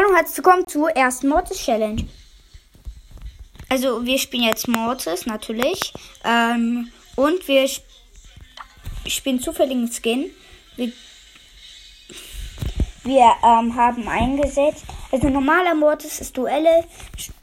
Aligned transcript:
Hallo 0.00 0.12
und 0.12 0.16
herzlich 0.16 0.38
willkommen 0.38 0.66
zur 0.66 0.88
ersten 0.96 1.28
Mortis 1.28 1.58
Challenge. 1.58 2.06
Also 3.68 4.02
wir 4.02 4.18
spielen 4.18 4.44
jetzt 4.44 4.66
Mortis 4.66 5.26
natürlich. 5.26 5.92
Ähm, 6.24 6.90
und 7.16 7.46
wir 7.46 7.64
sp 7.68 7.84
spielen 9.06 9.40
zufälligen 9.40 9.90
Skin. 9.92 10.30
Wir, 10.76 10.90
wir 13.04 13.30
ähm, 13.44 13.76
haben 13.76 14.08
eingesetzt. 14.08 14.86
Also 15.12 15.28
normaler 15.28 15.74
Mortis 15.74 16.18
ist 16.22 16.34
Duelle. 16.34 16.84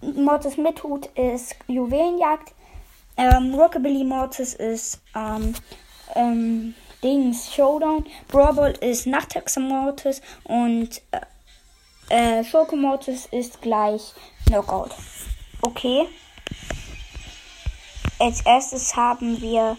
Mortis 0.02 0.58
mit 0.58 0.82
Hut 0.82 1.06
ist 1.14 1.56
Juwelenjagd. 1.68 2.54
Ähm, 3.18 3.54
Rockabilly 3.54 4.04
Mortis 4.04 4.56
ist 4.56 5.00
ähm, 5.16 5.54
ähm, 6.16 6.74
Dings 7.04 7.54
Showdown. 7.54 8.08
Brawl 8.30 8.72
ist 8.82 9.06
Nachthexe 9.06 9.60
Mortis 9.60 10.24
und 10.46 11.04
äh, 11.12 11.20
äh, 12.10 12.44
Schokomortis 12.44 13.28
ist 13.32 13.62
gleich 13.62 14.14
Knockout. 14.46 14.92
Okay. 15.62 16.08
Als 18.20 18.42
erstes 18.42 18.96
haben 18.96 19.40
wir. 19.42 19.78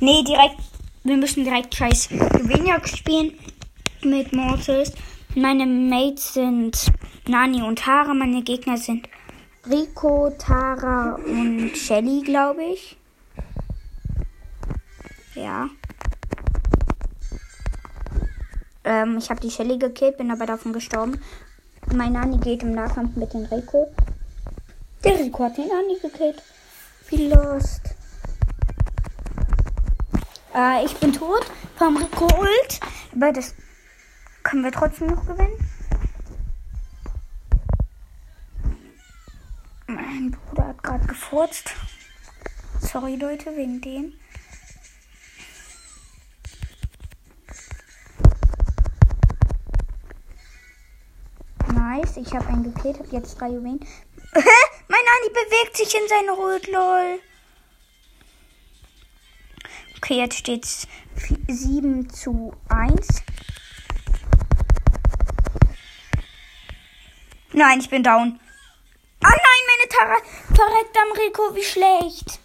Nee, 0.00 0.22
direkt. 0.22 0.56
Wir 1.04 1.16
müssen 1.16 1.44
direkt 1.44 1.74
scheiß 1.74 2.10
Juwelenjagd 2.10 2.88
spielen 2.88 3.38
mit 4.02 4.32
Mortis. 4.32 4.92
Meine 5.34 5.64
Mates 5.64 6.34
sind 6.34 6.92
Nani 7.28 7.62
und 7.62 7.78
Tara. 7.78 8.12
Meine 8.12 8.42
Gegner 8.42 8.76
sind 8.76 9.08
Rico, 9.70 10.30
Tara 10.38 11.14
und 11.14 11.76
Shelly, 11.76 12.22
glaube 12.22 12.64
ich. 12.64 12.96
Ja. 15.34 15.68
Ähm, 18.86 19.18
ich 19.18 19.28
habe 19.30 19.40
die 19.40 19.50
Shelly 19.50 19.78
gekillt, 19.78 20.16
bin 20.16 20.30
aber 20.30 20.46
davon 20.46 20.72
gestorben. 20.72 21.20
Mein 21.92 22.12
Nani 22.12 22.38
geht 22.38 22.62
im 22.62 22.72
Nahkampf 22.72 23.16
mit 23.16 23.34
dem 23.34 23.44
Rico. 23.46 23.92
Der 25.02 25.18
Rico 25.18 25.42
hat 25.42 25.56
den 25.56 25.66
Nani 25.66 25.98
gekillt. 26.00 26.40
Wie 27.08 27.28
lost. 27.28 27.80
Äh, 30.54 30.84
ich 30.84 30.96
bin 30.98 31.12
tot 31.12 31.44
vom 31.76 31.96
Rico 31.96 32.26
Ult. 32.26 32.80
Aber 33.12 33.32
das 33.32 33.54
können 34.44 34.62
wir 34.62 34.70
trotzdem 34.70 35.08
noch 35.08 35.26
gewinnen. 35.26 35.58
Mein 39.88 40.30
Bruder 40.30 40.68
hat 40.68 40.82
gerade 40.84 41.06
gefurzt. 41.06 41.72
Sorry 42.80 43.16
Leute, 43.16 43.56
wegen 43.56 43.80
dem. 43.80 44.12
Nice, 51.96 52.16
ich 52.18 52.34
habe 52.34 52.46
einen 52.48 52.74
gekillt, 52.74 52.98
habe 52.98 53.08
jetzt 53.10 53.40
drei 53.40 53.48
Juwelen. 53.48 53.80
Mein 54.34 55.00
Nani 55.04 55.32
bewegt 55.32 55.76
sich 55.76 55.94
in 55.94 56.08
seine 56.08 56.32
Rot, 56.32 56.66
lol. 56.66 57.20
Okay, 59.96 60.18
jetzt 60.18 60.38
steht's 60.38 60.86
7 61.48 62.10
zu 62.10 62.54
1. 62.68 63.22
Nein, 67.52 67.80
ich 67.80 67.88
bin 67.88 68.02
down. 68.02 68.38
Oh 69.24 69.28
nein, 69.28 69.38
meine 69.66 69.88
Tara 69.88 70.16
am 71.02 71.12
Rico, 71.18 71.54
wie 71.54 71.64
schlecht. 71.64 72.35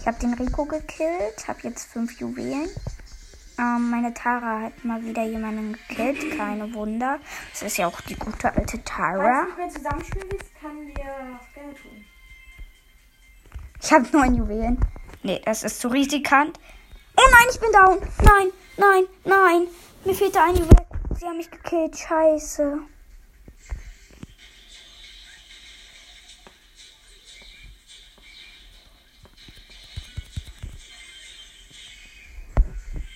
Ich 0.00 0.06
habe 0.06 0.18
den 0.18 0.32
Rico 0.32 0.64
gekillt, 0.64 1.46
habe 1.46 1.58
jetzt 1.64 1.92
fünf 1.92 2.18
Juwelen. 2.18 2.70
Ähm, 3.58 3.90
meine 3.90 4.14
Tara 4.14 4.62
hat 4.62 4.82
mal 4.82 5.04
wieder 5.04 5.22
jemanden 5.24 5.76
gekillt, 5.88 6.38
keine 6.38 6.72
Wunder. 6.72 7.18
Das 7.52 7.60
ist 7.60 7.76
ja 7.76 7.86
auch 7.86 8.00
die 8.00 8.14
gute 8.14 8.50
alte 8.50 8.82
Tara. 8.82 9.46
Falls 9.54 9.74
du 9.74 9.80
nicht 9.80 9.82
mehr 9.82 9.82
zusammenspielen 9.82 10.28
willst, 10.30 10.54
kann 10.58 10.86
dir 10.86 11.38
was 11.38 11.52
gerne 11.52 11.74
tun. 11.74 12.04
Ich 13.82 13.92
habe 13.92 14.08
neun 14.10 14.34
Juwelen. 14.36 14.78
Nee, 15.22 15.42
das 15.44 15.64
ist 15.64 15.80
zu 15.80 15.88
risikant. 15.88 16.58
Oh 17.18 17.30
nein, 17.30 17.48
ich 17.50 17.60
bin 17.60 17.72
down. 17.72 17.98
Nein, 18.22 18.52
nein, 18.78 19.04
nein. 19.24 19.66
Mir 20.06 20.14
fehlte 20.14 20.40
ein 20.40 20.56
Juwel. 20.56 20.86
Sie 21.18 21.26
haben 21.26 21.36
mich 21.36 21.50
gekillt. 21.50 21.98
Scheiße. 21.98 22.78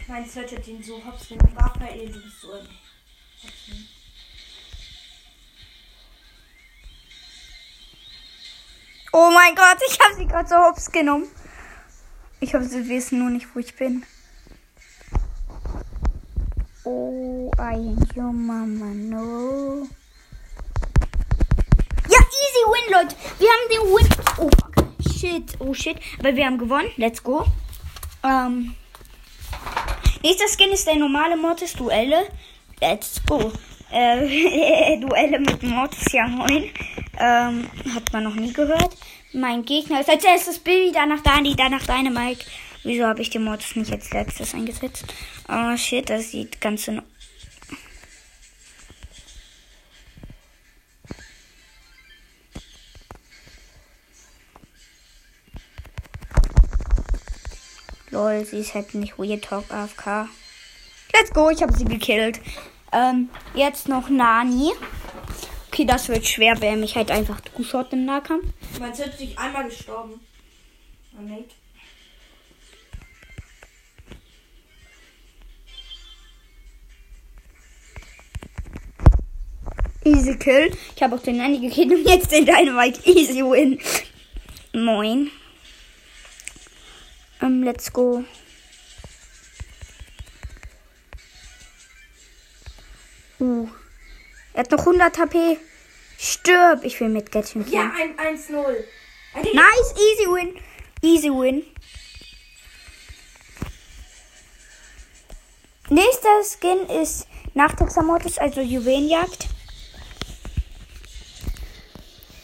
Mein 0.06 0.28
Search 0.28 0.52
hat 0.52 0.66
ihn 0.68 0.82
so 0.82 1.02
hops 1.04 1.28
genommen. 1.28 1.56
Raphael, 1.56 2.12
du 2.12 2.20
bist 2.20 2.40
so 2.40 2.52
ein. 2.52 2.68
Oh 9.12 9.30
mein 9.32 9.54
Gott, 9.54 9.78
ich 9.88 9.98
habe 10.00 10.14
sie 10.14 10.26
gerade 10.26 10.48
so 10.48 10.56
hops 10.56 10.90
genommen. 10.92 11.26
Ich 12.40 12.54
hoffe, 12.54 12.64
sie 12.64 12.88
wissen 12.88 13.20
nur 13.20 13.30
nicht, 13.30 13.46
wo 13.54 13.60
ich 13.60 13.74
bin. 13.74 14.04
Oh, 16.84 17.50
I 17.58 17.96
your 18.14 18.32
mama, 18.32 18.86
no. 18.86 19.88
Ja, 22.08 22.18
easy 22.18 22.62
win, 22.66 22.92
Leute. 22.92 23.16
Wir 23.38 23.48
haben 23.48 23.68
den 23.70 23.80
Win. 23.94 24.08
Oh, 24.36 24.50
fuck. 24.50 25.14
Shit, 25.16 25.56
oh 25.60 25.72
shit. 25.72 25.98
Aber 26.18 26.36
wir 26.36 26.44
haben 26.44 26.58
gewonnen. 26.58 26.90
Let's 26.96 27.22
go. 27.22 27.46
Ähm. 28.22 28.74
Nächster 30.24 30.46
Skin 30.48 30.72
ist 30.72 30.86
der 30.86 30.96
normale 30.96 31.36
Mortis 31.36 31.74
Duelle. 31.74 32.26
Let's 32.80 33.20
go. 33.26 33.52
Äh, 33.92 34.96
Duelle 34.98 35.38
mit 35.38 35.62
Mortis, 35.62 36.10
ja 36.14 36.26
moin. 36.26 36.70
Ähm, 37.20 37.68
hat 37.94 38.10
man 38.10 38.24
noch 38.24 38.34
nie 38.34 38.50
gehört. 38.50 38.96
Mein 39.34 39.66
Gegner 39.66 40.00
ist 40.00 40.08
als 40.08 40.24
erstes 40.24 40.58
Billy, 40.60 40.92
danach 40.92 41.20
Dani, 41.20 41.54
danach 41.54 41.84
Dynamite. 41.84 42.42
Wieso 42.84 43.04
habe 43.04 43.20
ich 43.20 43.28
den 43.28 43.44
Mortis 43.44 43.76
nicht 43.76 43.92
als 43.92 44.14
letztes 44.14 44.54
eingesetzt? 44.54 45.04
Oh 45.46 45.76
shit, 45.76 46.08
das 46.08 46.30
sieht 46.30 46.58
ganz 46.58 46.88
in 46.88 47.02
Lol, 58.34 58.44
sie 58.44 58.58
ist 58.58 58.74
halt 58.74 58.94
nicht 58.94 59.18
Weird 59.18 59.44
Talk 59.44 59.70
AFK. 59.70 60.28
Let's 61.12 61.30
go, 61.32 61.50
ich 61.50 61.62
habe 61.62 61.72
sie 61.72 61.84
gekillt. 61.84 62.40
Ähm, 62.92 63.28
jetzt 63.54 63.88
noch 63.88 64.08
Nani. 64.08 64.72
Okay, 65.68 65.84
das 65.84 66.08
wird 66.08 66.26
schwer, 66.26 66.60
weil 66.60 66.70
er 66.70 66.76
mich 66.76 66.96
halt 66.96 67.10
einfach 67.10 67.40
two-shot 67.40 67.92
im 67.92 68.04
Nahkampf. 68.04 68.44
Mein 68.80 68.94
Search 68.94 69.14
ist 69.14 69.20
nicht 69.20 69.38
einmal 69.38 69.64
gestorben. 69.64 70.20
Oh, 71.16 71.22
Nate. 71.22 71.44
Easy 80.04 80.36
Kill. 80.36 80.76
Ich 80.94 81.02
habe 81.02 81.16
auch 81.16 81.22
den 81.22 81.38
Nani 81.38 81.60
gekillt 81.60 81.92
und 81.92 82.08
jetzt 82.08 82.30
den 82.30 82.44
Dynamite. 82.44 83.00
Easy 83.08 83.42
Win. 83.42 83.80
Moin. 84.72 85.30
Ähm, 87.42 87.62
let's 87.62 87.92
go. 87.92 88.24
Uh. 93.40 93.68
Er 94.52 94.60
hat 94.60 94.70
noch 94.70 94.80
100 94.80 95.18
HP. 95.18 95.58
Stirb. 96.18 96.84
Ich 96.84 97.00
will 97.00 97.08
mit 97.08 97.30
Gatchen 97.32 97.68
Ja, 97.70 97.92
ein 98.00 98.16
1-0. 98.16 98.56
Ein 99.34 99.42
Nice. 99.42 99.94
Easy 99.94 100.28
Win. 100.30 100.60
Easy 101.02 101.28
Win. 101.28 101.64
Nächster 105.90 106.28
Skin 106.42 106.88
ist 107.02 107.26
Nachtaxamortis, 107.52 108.38
also 108.38 108.60
Juwelenjagd. 108.60 109.48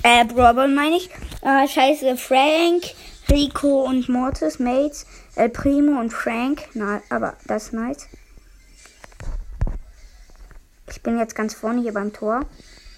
Äh, 0.03 0.25
Brawl 0.27 0.69
meine 0.69 0.97
ich. 0.97 1.09
Äh, 1.43 1.67
scheiße, 1.67 2.17
Frank, 2.17 2.85
Rico 3.31 3.85
und 3.85 4.09
Mortis, 4.09 4.59
Mates, 4.59 5.07
El 5.37 5.51
Primo 5.51 6.01
und 6.01 6.11
Frank. 6.11 6.69
Na, 6.75 7.01
aber 7.11 7.37
das 7.47 7.67
ist 7.67 7.73
nice. 7.73 8.09
Ich 10.91 11.01
bin 11.03 11.17
jetzt 11.19 11.37
ganz 11.37 11.55
vorne 11.55 11.81
hier 11.81 11.95
beim 11.95 12.13
Tor. 12.13 12.45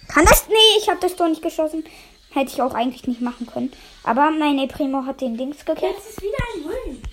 Kann 0.07 0.25
das? 0.25 0.47
Nee, 0.47 0.79
ich 0.79 0.89
habe 0.89 0.99
das 0.99 1.15
Tor 1.15 1.29
nicht 1.29 1.43
geschossen. 1.43 1.83
Hätte 2.31 2.51
ich 2.51 2.61
auch 2.63 2.73
eigentlich 2.73 3.05
nicht 3.05 3.21
machen 3.21 3.45
können. 3.45 3.71
Aber 4.03 4.31
mein 4.31 4.57
El 4.57 4.67
Primo 4.67 5.05
hat 5.05 5.21
den 5.21 5.37
Dings 5.37 5.63
gekillt. 5.63 5.93
Jetzt 5.95 6.09
ist 6.09 6.21
wieder 6.21 6.37
ein 6.55 6.69
Win. 6.69 7.03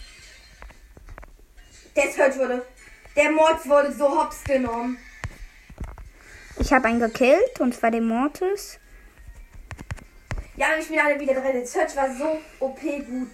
Der 1.94 2.10
Search 2.10 2.38
wurde. 2.38 2.64
Der 3.16 3.30
Mords 3.32 3.68
wurde 3.68 3.92
so 3.92 4.08
hops 4.08 4.42
genommen. 4.44 4.96
Ich 6.58 6.72
habe 6.72 6.88
einen 6.88 7.00
gekillt, 7.00 7.60
und 7.60 7.74
zwar 7.74 7.90
den 7.90 8.08
Mortis. 8.08 8.78
Ja, 10.60 10.76
ich 10.78 10.88
bin 10.88 10.98
alle 10.98 11.18
wieder 11.18 11.32
drin. 11.32 11.52
Der 11.54 11.66
Search 11.66 11.96
war 11.96 12.14
so 12.14 12.38
OP 12.60 12.78
gut. 12.82 13.30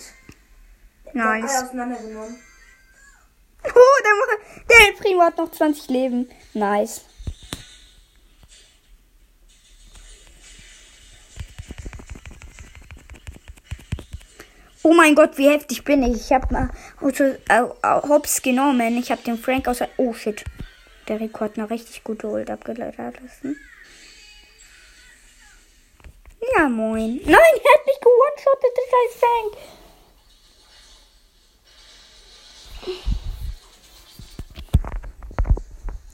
Nice. 1.12 1.56
alle 1.56 1.66
auseinandergenommen. 1.66 2.40
Oh, 3.64 4.02
der, 4.04 4.68
der 4.68 4.92
Primo 4.96 5.22
hat 5.22 5.36
noch 5.36 5.50
20 5.50 5.88
Leben. 5.88 6.30
Nice. 6.54 7.04
Oh 14.84 14.94
mein 14.94 15.16
Gott, 15.16 15.36
wie 15.36 15.48
heftig 15.48 15.82
bin 15.82 16.04
ich. 16.04 16.30
Ich 16.30 16.32
habe 16.32 16.54
mal 16.54 16.70
Hops 18.08 18.40
genommen. 18.40 18.98
Ich 18.98 19.10
habe 19.10 19.22
den 19.22 19.36
Frank 19.36 19.66
außer. 19.66 19.88
Oh 19.96 20.12
shit. 20.12 20.44
Der 21.08 21.18
hat 21.18 21.58
eine 21.58 21.70
richtig 21.70 22.04
gute 22.04 22.28
Ult 22.28 22.48
abgeleitet 22.48 23.20
lassen. 23.20 23.56
Ja, 26.40 26.68
moin. 26.68 27.20
Nein, 27.24 27.34
er 27.34 27.72
hat 27.74 27.86
mich 27.86 28.00
gewone-shottet, 28.00 28.72
der 28.76 28.86
scheiß 28.90 29.14
Frank. 29.20 29.52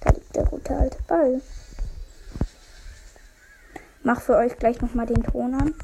Da 0.00 0.10
liegt 0.10 0.36
der 0.36 0.44
gute 0.44 0.74
alte 0.74 1.02
Ball. 1.06 1.42
Mach 4.02 4.20
für 4.20 4.36
euch 4.36 4.58
gleich 4.58 4.80
nochmal 4.80 5.06
den 5.06 5.22
Ton 5.22 5.54
an. 5.54 5.74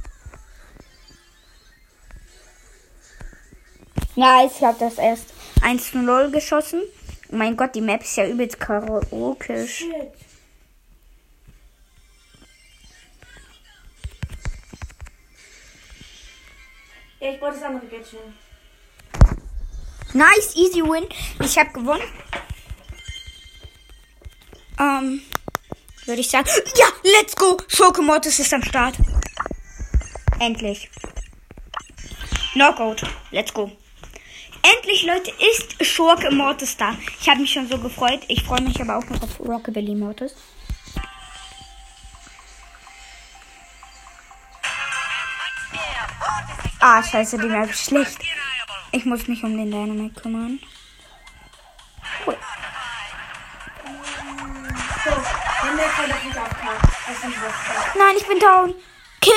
Nice, 4.17 4.57
ich 4.57 4.65
habe 4.65 4.79
das 4.81 4.99
erst 4.99 5.27
1 5.63 5.93
zu 5.93 5.99
0 5.99 6.31
geschossen. 6.33 6.83
Mein 7.31 7.57
Gott, 7.57 7.75
die 7.75 7.81
Map 7.81 8.03
ist 8.03 8.17
ja 8.17 8.27
übelst 8.27 8.59
karaokisch. 8.59 9.79
Shit. 9.79 10.28
Brauche 17.49 17.61
das 17.61 17.65
andere 17.65 17.87
Gadget. 17.87 18.21
Nice, 20.13 20.55
easy 20.55 20.83
win. 20.83 21.07
Ich 21.43 21.57
habe 21.57 21.71
gewonnen. 21.71 22.03
Ähm, 24.79 25.23
würde 26.05 26.21
ich 26.21 26.29
sagen. 26.29 26.47
Ja, 26.77 26.87
let's 27.05 27.35
go. 27.35 27.57
Schurke 27.69 28.03
Mortis 28.03 28.39
ist 28.39 28.53
am 28.53 28.63
Start. 28.63 28.97
Endlich. 30.39 30.91
Knockout. 32.53 33.03
Let's 33.31 33.55
go. 33.55 33.73
Endlich, 34.63 35.05
Leute, 35.05 35.33
ist 35.51 35.87
Schurke 35.87 36.31
Mortis 36.31 36.77
da. 36.77 36.99
Ich 37.19 37.31
habe 37.31 37.41
mich 37.41 37.53
schon 37.53 37.67
so 37.67 37.79
gefreut. 37.79 38.21
Ich 38.29 38.43
freue 38.43 38.61
mich 38.61 38.79
aber 38.79 38.99
auch 38.99 39.05
noch 39.05 39.23
auf 39.23 39.41
Rockabilly 39.41 39.95
Mortis. 39.95 40.35
Ah, 46.81 47.03
scheiße, 47.03 47.39
die 47.39 47.47
Map 47.47 47.71
ist 47.71 47.87
schlecht. 47.87 48.19
Ich 48.93 49.05
muss 49.05 49.27
mich 49.27 49.43
um 49.43 49.57
den 49.57 49.71
Dynamite 49.71 50.21
kümmern. 50.21 50.61
Cool. 52.25 52.37
Nein, 57.97 58.15
ich 58.17 58.27
bin 58.27 58.39
down. 58.39 58.75
Kill. 59.21 59.35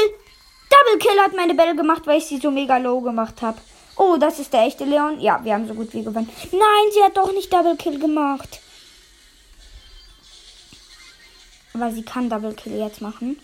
Double 0.69 0.99
Kill 0.99 1.19
hat 1.19 1.35
meine 1.35 1.55
Belle 1.55 1.75
gemacht, 1.75 2.03
weil 2.05 2.19
ich 2.19 2.25
sie 2.25 2.37
so 2.37 2.51
mega 2.51 2.77
low 2.77 3.01
gemacht 3.01 3.41
habe. 3.41 3.59
Oh, 3.95 4.17
das 4.17 4.39
ist 4.39 4.53
der 4.53 4.65
echte 4.65 4.85
Leon. 4.85 5.19
Ja, 5.19 5.43
wir 5.43 5.53
haben 5.53 5.67
so 5.67 5.73
gut 5.73 5.93
wie 5.93 6.03
gewonnen. 6.03 6.29
Nein, 6.51 6.91
sie 6.93 7.03
hat 7.03 7.17
doch 7.17 7.33
nicht 7.33 7.51
Double 7.51 7.75
Kill 7.75 7.99
gemacht. 7.99 8.59
Aber 11.73 11.91
sie 11.91 12.03
kann 12.03 12.29
Double 12.29 12.53
Kill 12.53 12.77
jetzt 12.77 13.01
machen. 13.01 13.39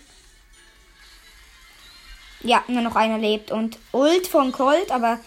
Ja, 2.48 2.64
nur 2.70 2.82
noch 2.82 2.96
einer 2.96 3.18
lebt. 3.18 3.52
Und 3.52 3.78
Ult 3.92 4.26
von 4.26 4.54
Colt, 4.54 4.90
aber. 4.90 5.20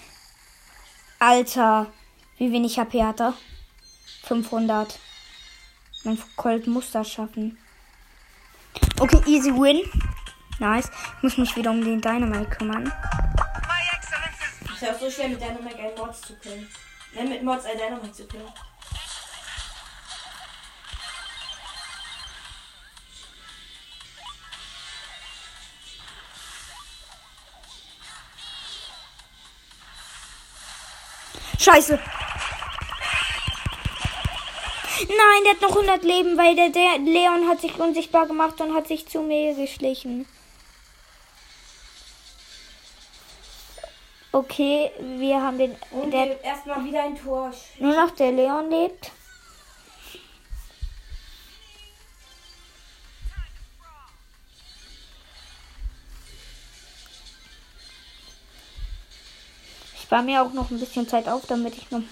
Alter, 1.18 1.92
wie 2.38 2.50
wenig 2.50 2.78
HP 2.78 3.04
hat 3.04 3.20
er? 3.20 3.34
500. 4.22 4.98
Mein 6.04 6.18
Colt 6.36 6.66
muss 6.66 6.90
das 6.92 7.12
schaffen. 7.12 7.58
Okay, 8.98 9.20
easy 9.26 9.50
win. 9.50 9.82
Nice. 10.60 10.90
Ich 11.18 11.22
muss 11.22 11.36
mich 11.36 11.54
wieder 11.56 11.70
um 11.72 11.84
den 11.84 12.00
Dynamite 12.00 12.48
kümmern. 12.48 12.90
Ist 14.72 14.80
ja 14.80 14.94
auch 14.94 14.98
so 14.98 15.10
schwer 15.10 15.28
mit 15.28 15.42
Dynamite 15.42 15.78
einen 15.78 15.98
Mods 15.98 16.22
zu 16.22 16.34
killen. 16.36 16.66
Nein, 17.14 17.28
mit 17.28 17.42
Mods 17.42 17.66
ein 17.66 17.76
Dynamite 17.76 18.12
zu 18.12 18.26
killen. 18.28 18.48
Scheiße. 31.60 31.98
Nein, 35.08 35.44
der 35.44 35.52
hat 35.52 35.60
noch 35.60 35.70
100 35.76 36.02
Leben, 36.04 36.38
weil 36.38 36.54
der, 36.56 36.70
der 36.70 36.98
Leon 36.98 37.48
hat 37.48 37.60
sich 37.60 37.78
unsichtbar 37.78 38.26
gemacht 38.26 38.60
und 38.60 38.74
hat 38.74 38.86
sich 38.88 39.06
zu 39.06 39.20
mir 39.20 39.54
geschlichen. 39.54 40.26
Okay, 44.32 44.90
wir 45.00 45.42
haben 45.42 45.58
den. 45.58 45.76
Und 45.90 46.12
Der, 46.12 46.42
erstmal 46.44 46.84
wieder 46.84 47.02
ein 47.02 47.16
Tor. 47.20 47.52
nur 47.78 47.94
noch 47.94 48.12
der 48.12 48.32
Leon 48.32 48.70
lebt. 48.70 49.10
Spare 60.10 60.24
mir 60.24 60.42
auch 60.42 60.52
noch 60.52 60.72
ein 60.72 60.80
bisschen 60.80 61.06
Zeit 61.06 61.28
auf, 61.28 61.46
damit 61.46 61.76
ich 61.76 61.88
noch 61.92 62.02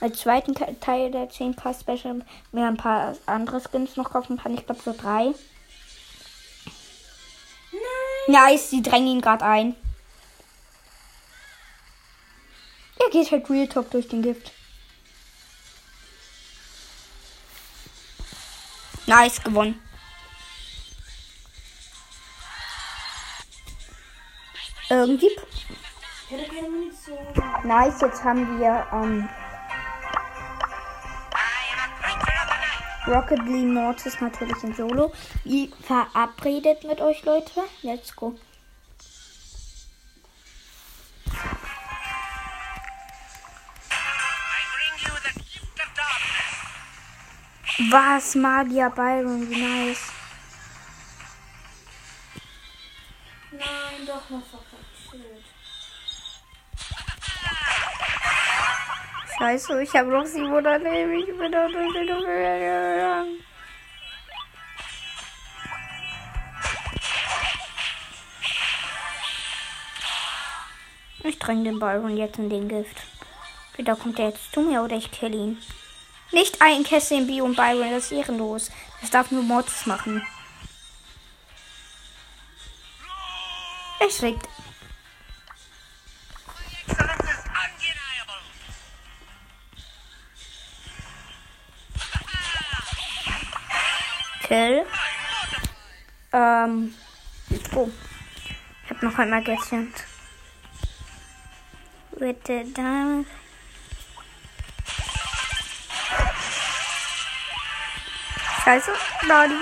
als 0.00 0.20
zweiten 0.20 0.54
Te- 0.54 0.78
Teil 0.78 1.10
der 1.10 1.28
10k 1.28 1.74
Special 1.80 2.24
mir 2.52 2.68
ein 2.68 2.76
paar 2.76 3.16
andere 3.26 3.60
Skins 3.60 3.96
noch 3.96 4.10
kaufen 4.12 4.38
kann. 4.38 4.54
Ich 4.54 4.64
glaube 4.64 4.80
so 4.80 4.94
drei. 4.96 5.34
Nice, 8.28 8.70
die 8.70 8.80
drängen 8.80 9.08
ihn 9.08 9.20
gerade 9.20 9.44
ein. 9.44 9.74
Er 13.00 13.10
geht 13.10 13.28
halt 13.32 13.50
Real 13.50 13.66
Talk 13.66 13.90
durch 13.90 14.06
den 14.06 14.22
Gift. 14.22 14.52
Nice, 19.06 19.42
gewonnen. 19.42 19.82
Irgendwie. 24.90 25.30
Hätte 26.28 26.46
keine 26.54 26.68
Munition. 26.68 27.18
Nice, 27.64 28.02
jetzt 28.02 28.22
haben 28.22 28.60
wir 28.60 28.86
ähm, 28.92 29.26
Rocket 33.06 33.42
League 33.46 33.72
Mortis 33.72 34.20
natürlich 34.20 34.62
in 34.62 34.74
Solo. 34.74 35.10
Wie 35.44 35.72
verabredet 35.80 36.84
mit 36.84 37.00
euch, 37.00 37.24
Leute? 37.24 37.62
Let's 37.80 38.14
go. 38.14 38.38
Was, 47.90 48.34
Magier 48.34 48.90
Byron, 48.90 49.48
wie 49.48 49.62
nice. 49.62 50.12
Nein, 53.50 54.06
doch 54.06 54.28
noch 54.28 54.44
verkackt. 54.44 54.67
Scheiße, 59.38 59.82
ich 59.82 59.94
habe 59.94 60.10
noch 60.10 60.26
700 60.26 60.82
Leben. 60.82 61.12
Ich 61.12 61.26
bin 61.26 61.52
doch 61.52 61.70
durch 61.70 61.92
den 61.92 62.06
Tunnel 62.08 62.58
gegangen. 62.58 63.44
Ich 71.22 71.38
dränge 71.38 71.64
den 71.64 71.78
Byron 71.78 72.16
jetzt 72.16 72.38
in 72.38 72.50
den 72.50 72.68
Gift. 72.68 72.96
Wieder 73.76 73.94
kommt 73.94 74.18
er 74.18 74.30
jetzt 74.30 74.52
zu 74.52 74.60
mir 74.60 74.82
oder 74.82 74.96
ich 74.96 75.12
kill 75.12 75.32
ihn. 75.32 75.62
Nicht 76.32 76.60
ein 76.60 76.82
Kessel 76.82 77.24
Bio 77.24 77.44
und 77.44 77.54
Byron, 77.54 77.92
das 77.92 78.10
ist 78.10 78.12
ehrenlos. 78.12 78.72
Das 79.00 79.10
darf 79.10 79.30
nur 79.30 79.44
Mortis 79.44 79.86
machen. 79.86 80.26
Es 84.00 84.20
regt. 84.20 84.48
Kill. 94.48 94.86
Ähm. 96.32 96.94
Oh. 97.74 97.88
Ich 98.84 98.90
hab 98.90 99.02
noch 99.02 99.18
einmal 99.18 99.44
Gästchen. 99.44 99.92
Bitte 102.18 102.64
da. 102.74 103.24
Scheiße. 108.64 108.90
Ladi. 109.26 109.54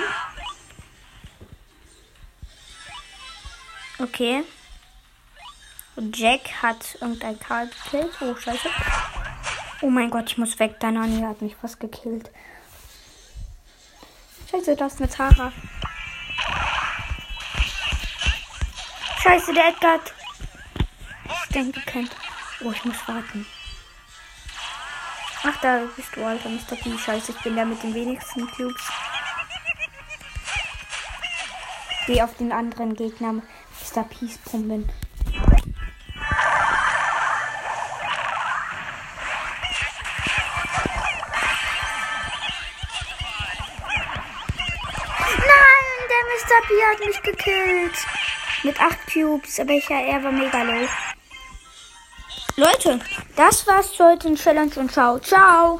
Okay. 3.99 4.43
Jack 6.13 6.61
hat 6.61 6.97
irgendein 7.01 7.37
Karl 7.39 7.67
gekillt. 7.67 8.13
Oh, 8.21 8.35
scheiße. 8.35 8.69
Oh 9.81 9.89
mein 9.89 10.09
Gott, 10.09 10.31
ich 10.31 10.37
muss 10.37 10.57
weg. 10.59 10.79
Der 10.79 10.91
Nani 10.91 11.21
hat 11.23 11.41
mich 11.41 11.57
fast 11.57 11.81
gekillt. 11.81 12.31
Scheiße, 14.67 14.75
das 14.75 14.93
ist 14.95 15.01
eine 15.01 15.09
Tara. 15.09 15.53
Scheiße, 19.23 19.53
der 19.53 19.69
Edgar 19.69 19.93
hat 19.93 20.13
den 21.55 21.71
gekannt. 21.71 22.13
Oh, 22.61 22.71
ich 22.71 22.83
muss 22.83 23.07
warten. 23.07 23.45
Ach, 25.43 25.55
da 25.61 25.83
bist 25.95 26.13
du, 26.13 26.25
alter 26.25 26.49
Mr. 26.49 26.75
P. 26.75 26.97
Scheiße, 26.97 27.31
ich 27.31 27.43
bin 27.43 27.55
der 27.55 27.65
mit 27.65 27.81
den 27.81 27.93
wenigsten 27.93 28.45
Cubes. 28.51 28.91
Geh 32.05 32.21
auf 32.21 32.35
den 32.35 32.51
anderen 32.51 32.93
Gegner. 32.93 33.35
Mr. 33.35 34.03
Peace 34.03 34.37
pumpen. 34.39 34.89
Der 46.69 46.75
Mr. 46.75 46.83
P 46.83 46.83
hat 46.83 47.05
mich 47.05 47.21
gekillt. 47.21 47.97
Mit 48.63 48.79
8 48.79 48.97
Cubes, 49.13 49.59
aber 49.59 49.71
ich, 49.71 49.89
er 49.89 50.23
war 50.23 50.31
mega 50.31 50.63
low. 50.63 50.87
Leute, 52.55 52.99
das 53.35 53.67
war's 53.67 53.93
zur 53.93 54.11
heutigen 54.11 54.35
Challenge 54.35 54.71
und 54.77 54.91
ciao, 54.91 55.19
ciao. 55.19 55.75